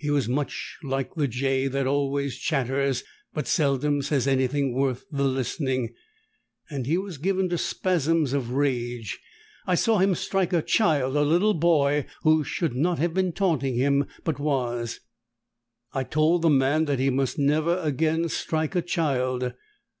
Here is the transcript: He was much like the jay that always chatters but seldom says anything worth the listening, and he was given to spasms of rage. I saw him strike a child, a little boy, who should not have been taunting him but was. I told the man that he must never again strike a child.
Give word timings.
He 0.00 0.10
was 0.10 0.28
much 0.28 0.76
like 0.82 1.14
the 1.14 1.28
jay 1.28 1.68
that 1.68 1.86
always 1.86 2.36
chatters 2.36 3.04
but 3.32 3.46
seldom 3.46 4.02
says 4.02 4.26
anything 4.26 4.74
worth 4.74 5.04
the 5.12 5.22
listening, 5.22 5.94
and 6.68 6.84
he 6.84 6.98
was 6.98 7.16
given 7.16 7.48
to 7.50 7.58
spasms 7.58 8.32
of 8.32 8.50
rage. 8.50 9.20
I 9.68 9.76
saw 9.76 9.98
him 9.98 10.16
strike 10.16 10.52
a 10.52 10.62
child, 10.62 11.14
a 11.14 11.22
little 11.22 11.54
boy, 11.54 12.06
who 12.22 12.42
should 12.42 12.74
not 12.74 12.98
have 12.98 13.14
been 13.14 13.30
taunting 13.30 13.76
him 13.76 14.06
but 14.24 14.40
was. 14.40 14.98
I 15.92 16.02
told 16.02 16.42
the 16.42 16.50
man 16.50 16.86
that 16.86 16.98
he 16.98 17.08
must 17.10 17.38
never 17.38 17.78
again 17.78 18.28
strike 18.28 18.74
a 18.74 18.82
child. 18.82 19.52